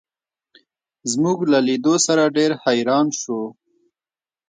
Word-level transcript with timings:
زموږ 1.11 1.37
له 1.51 1.59
لیدو 1.67 1.95
سره 2.05 2.33
ډېر 2.37 2.51
حیران 2.63 3.07
شو. 3.21 3.41